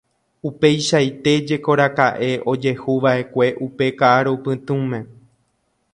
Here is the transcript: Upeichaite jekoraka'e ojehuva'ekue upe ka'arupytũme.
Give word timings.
Upeichaite 0.49 1.33
jekoraka'e 1.51 2.31
ojehuva'ekue 2.53 3.47
upe 3.67 3.93
ka'arupytũme. 4.01 5.07